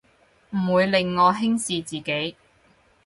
[0.49, 2.35] 唔會令我輕視自己